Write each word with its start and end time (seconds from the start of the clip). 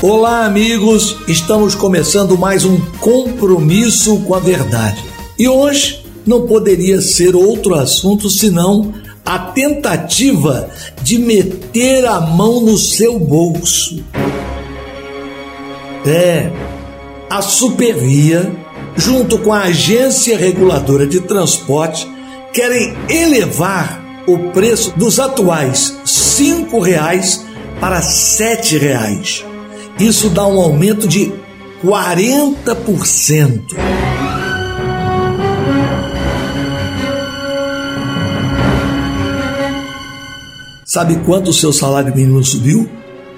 Olá, 0.00 0.46
amigos. 0.46 1.16
Estamos 1.28 1.74
começando 1.74 2.38
mais 2.38 2.64
um 2.64 2.80
compromisso 3.00 4.20
com 4.20 4.34
a 4.34 4.38
verdade. 4.38 5.04
E 5.38 5.46
hoje 5.46 6.04
não 6.26 6.46
poderia 6.46 7.02
ser 7.02 7.36
outro 7.36 7.74
assunto 7.74 8.30
senão 8.30 8.94
a 9.24 9.38
tentativa 9.38 10.70
de 11.02 11.18
meter 11.18 12.06
a 12.06 12.20
mão 12.20 12.60
no 12.60 12.78
seu 12.78 13.18
bolso. 13.18 14.02
É, 16.06 16.50
a 17.28 17.42
Supervia, 17.42 18.54
junto 18.96 19.38
com 19.38 19.52
a 19.52 19.64
Agência 19.64 20.36
Reguladora 20.36 21.06
de 21.06 21.20
Transporte, 21.20 22.08
querem 22.52 22.94
elevar 23.08 24.02
o 24.26 24.50
preço 24.50 24.92
dos 24.96 25.20
atuais 25.20 25.98
cinco 26.14 26.78
reais 26.78 27.44
para 27.80 28.00
sete 28.00 28.78
reais. 28.78 29.44
Isso 29.98 30.28
dá 30.30 30.46
um 30.46 30.60
aumento 30.60 31.08
de 31.08 31.32
40%. 31.84 33.74
Sabe 40.84 41.16
quanto 41.24 41.50
o 41.50 41.54
seu 41.54 41.72
salário 41.72 42.14
mínimo 42.14 42.44
subiu? 42.44 42.88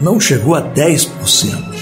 Não 0.00 0.18
chegou 0.18 0.54
a 0.54 0.62
10%. 0.62 1.72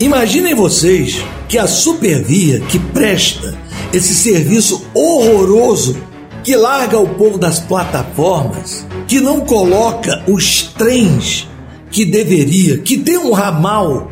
Imaginem 0.00 0.54
vocês 0.54 1.22
que 1.48 1.58
a 1.58 1.66
Supervia, 1.66 2.60
que 2.60 2.78
presta 2.78 3.56
esse 3.92 4.14
serviço 4.14 4.84
horroroso, 4.94 5.96
que 6.42 6.56
larga 6.56 6.98
o 6.98 7.08
povo 7.08 7.38
das 7.38 7.60
plataformas, 7.60 8.86
que 9.06 9.20
não 9.20 9.40
coloca 9.40 10.24
os 10.26 10.62
trens 10.76 11.48
que 11.90 12.04
deveria, 12.04 12.78
que 12.78 12.96
tem 12.96 13.18
um 13.18 13.32
ramal 13.32 14.10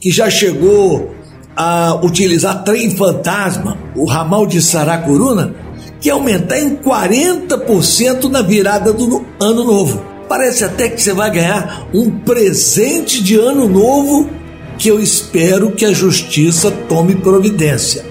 que 0.00 0.10
já 0.10 0.30
chegou 0.30 1.14
a 1.54 2.00
utilizar 2.02 2.64
trem 2.64 2.90
fantasma, 2.90 3.76
o 3.94 4.04
ramal 4.04 4.46
de 4.46 4.62
Saracuruna, 4.62 5.54
que 6.00 6.08
aumentar 6.08 6.58
em 6.58 6.76
40% 6.76 8.24
na 8.30 8.42
virada 8.42 8.92
do 8.92 9.24
ano 9.40 9.64
novo. 9.64 10.02
Parece 10.28 10.64
até 10.64 10.88
que 10.88 11.02
você 11.02 11.12
vai 11.12 11.30
ganhar 11.30 11.88
um 11.92 12.10
presente 12.10 13.22
de 13.22 13.36
ano 13.36 13.68
novo 13.68 14.28
que 14.78 14.88
eu 14.88 15.00
espero 15.00 15.72
que 15.72 15.84
a 15.84 15.92
justiça 15.92 16.70
tome 16.70 17.16
providência. 17.16 18.04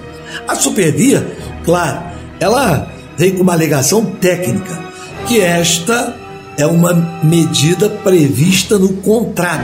A 0.46 0.54
Supervia, 0.54 1.26
claro, 1.64 2.02
ela 2.40 2.90
vem 3.16 3.32
com 3.32 3.42
uma 3.42 3.52
alegação 3.52 4.04
técnica, 4.04 4.78
que 5.26 5.40
esta 5.40 6.16
é 6.56 6.66
uma 6.66 6.92
medida 7.22 7.88
prevista 7.88 8.78
no 8.78 8.94
contrato. 8.94 9.62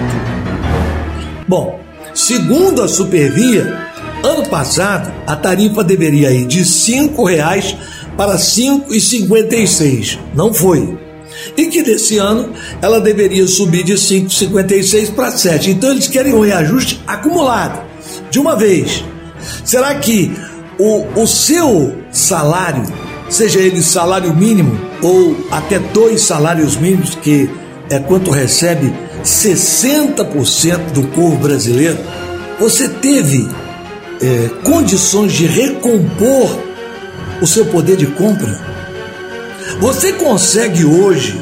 Bom, 1.46 1.80
segundo 2.14 2.82
a 2.82 2.88
Supervia, 2.88 3.88
ano 4.22 4.48
passado 4.48 5.12
a 5.26 5.36
tarifa 5.36 5.84
deveria 5.84 6.30
ir 6.30 6.46
de 6.46 6.58
R$ 6.58 6.64
5,00 6.64 7.76
para 8.16 8.32
R$ 8.32 8.38
5,56. 8.38 10.18
Não 10.34 10.52
foi 10.52 11.04
e 11.56 11.66
que 11.66 11.82
desse 11.82 12.18
ano 12.18 12.52
ela 12.80 13.00
deveria 13.00 13.46
subir 13.46 13.84
de 13.84 13.94
5,56 13.94 15.14
para 15.14 15.30
7. 15.30 15.70
Então 15.70 15.90
eles 15.90 16.08
querem 16.08 16.34
um 16.34 16.40
reajuste 16.40 17.00
acumulado, 17.06 17.82
de 18.30 18.38
uma 18.38 18.56
vez. 18.56 19.04
Será 19.64 19.94
que 19.96 20.32
o, 20.78 21.22
o 21.22 21.26
seu 21.26 21.96
salário, 22.10 22.84
seja 23.28 23.60
ele 23.60 23.82
salário 23.82 24.34
mínimo 24.34 24.78
ou 25.02 25.36
até 25.50 25.78
dois 25.78 26.22
salários 26.22 26.76
mínimos, 26.76 27.14
que 27.14 27.48
é 27.90 27.98
quanto 27.98 28.30
recebe 28.30 28.92
60% 29.22 30.92
do 30.92 31.02
povo 31.08 31.36
brasileiro, 31.36 31.98
você 32.58 32.88
teve 32.88 33.48
é, 34.20 34.48
condições 34.62 35.32
de 35.32 35.46
recompor 35.46 36.58
o 37.40 37.46
seu 37.46 37.66
poder 37.66 37.96
de 37.96 38.06
compra? 38.06 38.74
Você 39.80 40.12
consegue 40.12 40.84
hoje 40.84 41.40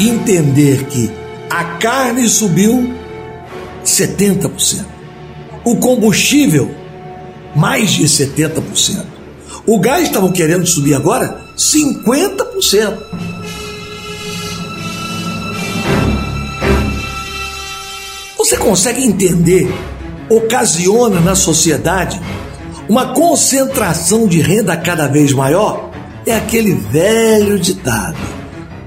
entender 0.00 0.84
que 0.84 1.10
a 1.50 1.64
carne 1.78 2.28
subiu 2.28 2.94
70%, 3.84 4.84
o 5.64 5.76
combustível 5.76 6.77
mais 7.58 7.90
de 7.90 8.04
70%, 8.04 9.04
o 9.66 9.78
gás 9.78 10.04
estavam 10.04 10.32
querendo 10.32 10.66
subir 10.66 10.94
agora 10.94 11.40
50%. 11.56 12.98
Você 18.38 18.56
consegue 18.56 19.04
entender? 19.04 19.68
Ocasiona 20.30 21.20
na 21.20 21.34
sociedade 21.34 22.20
uma 22.88 23.12
concentração 23.12 24.26
de 24.26 24.40
renda 24.40 24.76
cada 24.76 25.06
vez 25.06 25.32
maior? 25.32 25.88
é 26.30 26.36
aquele 26.36 26.74
velho 26.74 27.58
ditado: 27.58 28.18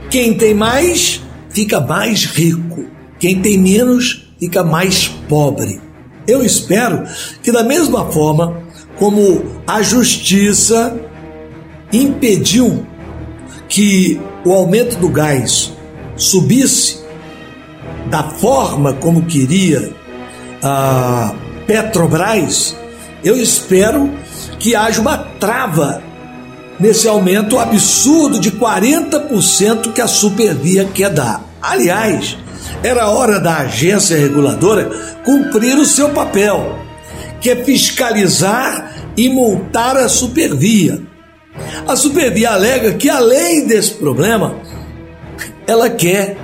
quem 0.09 0.34
tem 0.34 0.53
mais 0.53 1.22
fica 1.50 1.80
mais 1.80 2.26
rico, 2.26 2.86
quem 3.20 3.42
tem 3.42 3.58
menos 3.58 4.28
fica 4.40 4.64
mais 4.64 5.08
pobre. 5.08 5.82
Eu 6.28 6.44
espero 6.44 7.04
que, 7.42 7.52
da 7.52 7.64
mesma 7.64 8.12
forma 8.12 8.62
como 8.98 9.62
a 9.66 9.82
justiça 9.82 10.96
impediu 11.92 12.86
que 13.68 14.20
o 14.46 14.54
aumento 14.54 14.98
do 14.98 15.09
gás 15.09 15.72
subisse 16.16 17.00
da 18.09 18.24
forma 18.24 18.94
como 18.94 19.26
queria 19.26 19.92
a 20.62 21.34
Petrobras, 21.66 22.76
eu 23.24 23.36
espero 23.38 24.12
que 24.59 24.76
haja 24.76 25.02
uma 25.02 25.18
trava 25.18 26.03
nesse 26.80 27.08
aumento 27.08 27.59
absurdo 27.59 28.40
de 28.40 28.52
40% 28.52 29.94
que 29.94 30.02
a 30.02 30.08
Supervia 30.08 30.86
quer 30.86 31.12
dar. 31.12 31.44
Aliás, 31.62 32.38
era 32.84 33.10
hora 33.10 33.40
da 33.40 33.58
agência 33.58 34.18
reguladora 34.18 34.90
cumprir 35.24 35.78
o 35.78 35.86
seu 35.86 36.10
papel, 36.10 36.80
que 37.40 37.50
é 37.50 37.56
fiscalizar 37.64 38.96
e 39.18 39.30
multar 39.30 39.98
a 39.98 40.08
Supervia. 40.08 41.02
A 41.88 41.96
Supervia 41.96 42.52
alega 42.52 42.94
que, 42.94 43.10
além 43.10 43.68
desse 43.68 43.92
problema, 43.96 44.56
ela 45.68 45.90
quer 45.90 46.38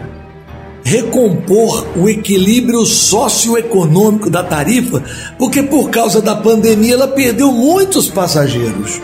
recompor 0.84 1.86
o 1.98 2.08
equilíbrio 2.08 2.86
socioeconômico 2.86 4.30
da 4.30 4.42
tarifa, 4.44 5.04
porque 5.38 5.62
por 5.62 5.90
causa 5.90 6.22
da 6.22 6.36
pandemia 6.36 6.94
ela 6.94 7.08
perdeu 7.10 7.52
muitos 7.52 8.10
passageiros. 8.10 9.02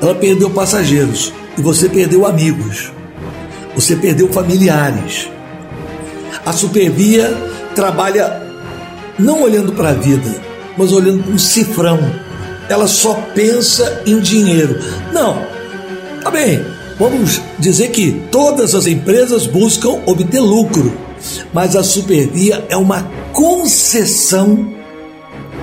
Ela 0.00 0.16
perdeu 0.16 0.50
passageiros 0.50 1.32
e 1.56 1.62
você 1.62 1.88
perdeu 1.88 2.26
amigos. 2.26 2.90
Você 3.76 3.94
perdeu 3.94 4.28
familiares. 4.32 5.28
A 6.44 6.52
Supervia 6.52 7.32
trabalha 7.74 8.42
não 9.18 9.42
olhando 9.42 9.72
para 9.72 9.90
a 9.90 9.94
vida, 9.94 10.40
mas 10.76 10.92
olhando 10.92 11.22
para 11.22 11.32
um 11.32 11.38
cifrão. 11.38 11.98
Ela 12.68 12.86
só 12.86 13.14
pensa 13.34 14.02
em 14.06 14.18
dinheiro. 14.18 14.78
Não, 15.12 15.46
tá 16.22 16.30
bem, 16.30 16.64
vamos 16.98 17.40
dizer 17.58 17.90
que 17.90 18.22
todas 18.30 18.74
as 18.74 18.86
empresas 18.86 19.46
buscam 19.46 20.00
obter 20.06 20.40
lucro, 20.40 20.92
mas 21.52 21.76
a 21.76 21.84
Supervia 21.84 22.64
é 22.68 22.76
uma 22.76 23.08
concessão 23.32 24.72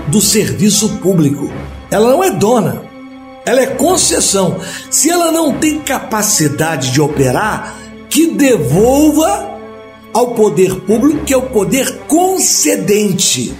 do 0.07 0.21
serviço 0.21 0.97
público. 0.97 1.51
Ela 1.91 2.11
não 2.11 2.23
é 2.23 2.31
dona, 2.31 2.83
ela 3.45 3.61
é 3.61 3.67
concessão. 3.67 4.59
Se 4.89 5.09
ela 5.09 5.31
não 5.31 5.53
tem 5.53 5.79
capacidade 5.79 6.91
de 6.91 7.01
operar, 7.01 7.75
que 8.09 8.27
devolva 8.27 9.58
ao 10.13 10.33
poder 10.33 10.75
público, 10.81 11.25
que 11.25 11.33
é 11.33 11.37
o 11.37 11.49
poder 11.49 11.99
concedente. 12.07 13.53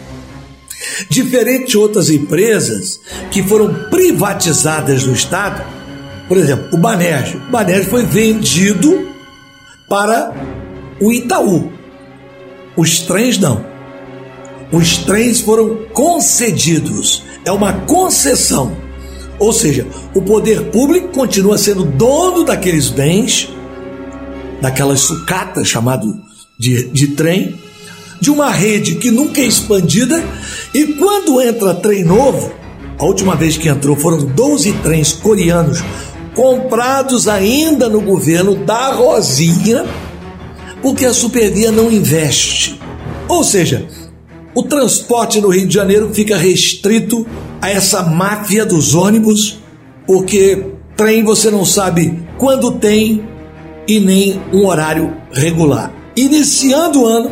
Diferente 1.09 1.71
de 1.71 1.77
outras 1.77 2.09
empresas 2.09 2.99
que 3.31 3.43
foram 3.43 3.89
privatizadas 3.89 5.03
do 5.03 5.13
Estado, 5.13 5.63
por 6.27 6.37
exemplo, 6.37 6.69
o 6.73 6.77
Banerj. 6.77 7.35
O 7.35 7.51
Banerj 7.51 7.85
foi 7.89 8.05
vendido 8.05 9.09
para 9.89 10.33
o 11.01 11.11
Itaú. 11.11 11.71
Os 12.77 12.99
trens 12.99 13.37
não. 13.37 13.65
Os 14.71 14.97
trens 14.97 15.41
foram 15.41 15.87
concedidos. 15.91 17.23
É 17.43 17.51
uma 17.51 17.73
concessão. 17.73 18.77
Ou 19.39 19.51
seja, 19.51 19.87
o 20.13 20.21
poder 20.21 20.69
público 20.69 21.07
continua 21.09 21.57
sendo 21.57 21.83
dono 21.83 22.43
daqueles 22.43 22.89
bens, 22.89 23.49
daquelas 24.61 24.99
sucatas 24.99 25.67
chamado 25.67 26.28
de, 26.59 26.89
de 26.89 27.07
trem, 27.07 27.56
de 28.19 28.29
uma 28.29 28.51
rede 28.51 28.95
que 28.95 29.09
nunca 29.09 29.39
é 29.39 29.45
expandida, 29.45 30.21
e 30.73 30.88
quando 30.88 31.41
entra 31.41 31.73
trem 31.73 32.03
novo, 32.03 32.51
a 32.97 33.06
última 33.06 33.33
vez 33.33 33.57
que 33.57 33.69
entrou 33.69 33.95
foram 33.95 34.25
12 34.25 34.73
trens 34.83 35.13
coreanos 35.13 35.81
comprados 36.35 37.27
ainda 37.29 37.88
no 37.88 38.01
governo 38.01 38.56
da 38.65 38.91
Rosinha, 38.94 39.85
porque 40.81 41.06
a 41.06 41.13
Supervia 41.13 41.71
não 41.71 41.89
investe. 41.89 42.79
Ou 43.27 43.44
seja, 43.44 43.88
o 44.53 44.63
transporte 44.63 45.39
no 45.39 45.50
Rio 45.50 45.67
de 45.67 45.73
Janeiro 45.73 46.13
fica 46.13 46.38
restrito 46.38 47.25
a 47.61 47.69
essa 47.69 48.03
máfia 48.03 48.65
dos 48.65 48.95
ônibus, 48.95 49.59
porque 50.06 50.65
trem 50.95 51.23
você 51.23 51.50
não 51.50 51.63
sabe 51.63 52.21
quando 52.38 52.71
tem 52.73 53.25
e 53.88 54.00
nem 54.00 54.41
um 54.51 54.65
horário 54.65 55.15
regular. 55.31 55.98
Iniciando 56.19 57.04
o 57.04 57.07
ano, 57.07 57.31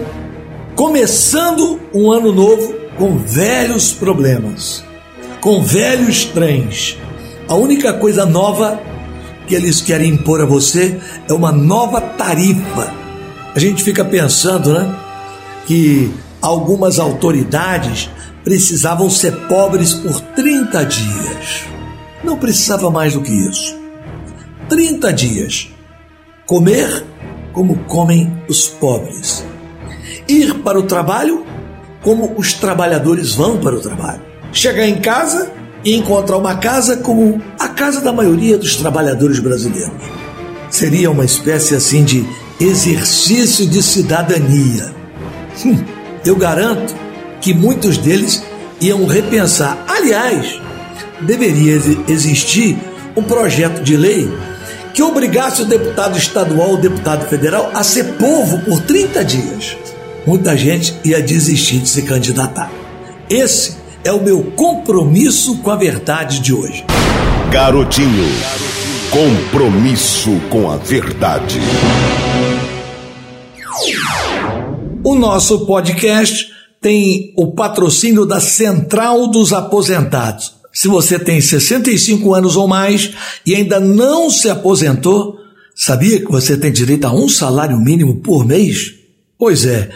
começando 0.74 1.78
um 1.94 2.10
ano 2.10 2.32
novo 2.32 2.74
com 2.98 3.18
velhos 3.18 3.92
problemas, 3.92 4.82
com 5.42 5.62
velhos 5.62 6.24
trens. 6.24 6.98
A 7.50 7.56
única 7.56 7.92
coisa 7.92 8.26
nova 8.26 8.82
que 9.46 9.54
eles 9.54 9.82
querem 9.82 10.12
impor 10.12 10.42
a 10.42 10.46
você 10.46 11.02
é 11.28 11.34
uma 11.34 11.52
nova 11.52 12.00
tarifa. 12.00 12.94
A 13.54 13.60
gente 13.60 13.84
fica 13.84 14.06
pensando, 14.06 14.74
né, 14.74 14.98
que 15.66 16.10
algumas 16.42 16.98
autoridades 16.98 18.10
precisavam 18.42 19.10
ser 19.10 19.36
pobres 19.50 19.96
por 19.96 20.22
30 20.22 20.86
dias. 20.86 21.66
Não 22.24 22.38
precisava 22.38 22.90
mais 22.90 23.16
do 23.16 23.22
que 23.22 23.34
isso. 23.34 23.78
30 24.70 25.12
dias. 25.12 25.68
Comer 26.46 27.04
como 27.58 27.76
comem 27.86 28.32
os 28.48 28.68
pobres. 28.68 29.44
Ir 30.30 30.60
para 30.60 30.78
o 30.78 30.84
trabalho 30.84 31.44
como 32.04 32.36
os 32.38 32.54
trabalhadores 32.54 33.34
vão 33.34 33.58
para 33.58 33.76
o 33.76 33.80
trabalho. 33.80 34.22
Chegar 34.54 34.88
em 34.88 34.98
casa 34.98 35.52
e 35.84 35.96
encontrar 35.96 36.38
uma 36.38 36.58
casa 36.58 36.98
como 36.98 37.42
a 37.58 37.68
casa 37.70 38.00
da 38.00 38.14
maioria 38.14 38.60
dos 38.60 38.76
trabalhadores 38.76 39.40
brasileiros. 39.40 39.92
Seria 40.70 41.10
uma 41.10 41.26
espécie 41.26 41.74
assim 41.74 42.04
de 42.04 42.24
exercício 42.60 43.66
de 43.66 43.82
cidadania. 43.82 44.94
Hum, 45.66 45.84
eu 46.24 46.36
garanto 46.36 46.94
que 47.42 47.56
muitos 47.56 47.98
deles 47.98 48.44
iam 48.80 49.08
repensar. 49.08 49.84
Aliás, 49.88 50.62
deveria 51.22 51.82
existir 52.08 52.78
um 53.16 53.24
projeto 53.24 53.82
de 53.82 53.98
lei 53.98 54.30
que 54.94 55.02
obrigasse 55.02 55.62
o 55.62 55.66
deputado 55.66 56.18
estadual 56.18 56.72
ou 56.72 56.78
deputado 56.78 57.28
federal 57.28 57.72
a 57.74 57.84
ser 57.84 58.14
povo 58.14 58.60
por 58.60 58.82
30 58.82 59.24
dias. 59.24 59.78
Muita 60.26 60.58
gente 60.58 60.96
ia 61.06 61.22
desistir 61.22 61.80
de 61.80 61.90
se 61.90 62.02
candidatar. 62.02 62.72
Esse 63.30 63.78
é 64.04 64.12
o 64.12 64.22
meu 64.22 64.52
compromisso 64.56 65.58
com 65.60 65.72
a 65.72 65.76
verdade 65.76 66.40
de 66.40 66.54
hoje. 66.54 66.84
Garotinho, 67.52 68.28
compromisso 69.10 70.40
com 70.50 70.70
a 70.70 70.78
verdade. 70.78 71.60
O 75.04 75.16
nosso 75.16 75.66
podcast 75.66 76.50
tem 76.82 77.34
o 77.38 77.54
patrocínio 77.54 78.26
da 78.26 78.40
Central 78.40 79.28
dos 79.28 79.54
Aposentados. 79.54 80.57
Se 80.78 80.88
você 80.88 81.18
tem 81.18 81.42
65 81.42 82.36
anos 82.36 82.56
ou 82.56 82.68
mais 82.68 83.10
e 83.44 83.56
ainda 83.56 83.80
não 83.80 84.30
se 84.30 84.48
aposentou, 84.48 85.40
sabia 85.76 86.20
que 86.20 86.32
você 86.32 86.56
tem 86.56 86.72
direito 86.72 87.06
a 87.06 87.12
um 87.12 87.28
salário 87.28 87.80
mínimo 87.80 88.18
por 88.18 88.46
mês? 88.46 88.94
Pois 89.40 89.66
é. 89.66 89.90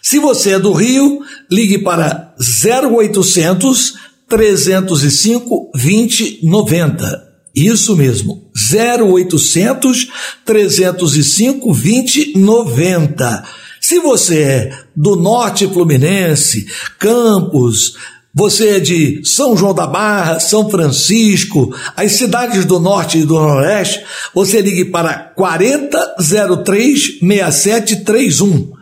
Se 0.00 0.18
você 0.18 0.52
é 0.52 0.58
do 0.58 0.72
Rio, 0.72 1.20
ligue 1.50 1.80
para 1.80 2.34
0800 2.64 3.92
305 4.26 5.70
2090. 5.74 7.28
Isso 7.54 7.94
mesmo, 7.94 8.50
0800 8.56 10.08
305 10.46 11.72
2090. 11.74 13.44
Se 13.82 13.98
você 13.98 14.38
é 14.38 14.78
do 14.96 15.14
Norte 15.16 15.66
Fluminense, 15.66 16.66
Campos, 16.98 17.96
você 18.34 18.76
é 18.76 18.80
de 18.80 19.20
São 19.24 19.54
João 19.56 19.74
da 19.74 19.86
Barra, 19.86 20.40
São 20.40 20.70
Francisco, 20.70 21.74
as 21.94 22.12
cidades 22.12 22.64
do 22.64 22.80
Norte 22.80 23.18
e 23.18 23.24
do 23.24 23.34
Noroeste, 23.34 24.02
você 24.34 24.62
ligue 24.62 24.86
para 24.86 25.14
4003 25.36 27.18
6731. 27.20 28.72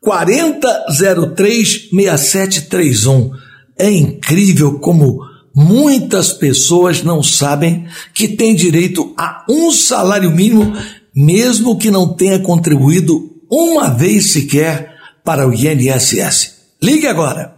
4003 0.00 1.88
6731. 1.90 3.32
É 3.76 3.90
incrível 3.90 4.78
como 4.78 5.20
muitas 5.54 6.32
pessoas 6.32 7.02
não 7.02 7.22
sabem 7.22 7.86
que 8.14 8.28
têm 8.28 8.54
direito 8.54 9.12
a 9.18 9.44
um 9.48 9.72
salário 9.72 10.30
mínimo, 10.30 10.72
mesmo 11.14 11.76
que 11.76 11.90
não 11.90 12.14
tenha 12.14 12.38
contribuído 12.38 13.32
uma 13.50 13.90
vez 13.90 14.32
sequer 14.32 14.94
para 15.24 15.46
o 15.46 15.52
INSS. 15.52 16.52
Ligue 16.80 17.06
agora 17.06 17.51